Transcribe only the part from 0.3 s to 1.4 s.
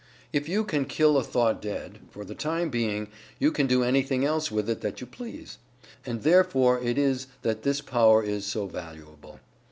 "If you can kill a